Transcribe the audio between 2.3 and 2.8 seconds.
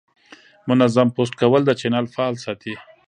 ساتي.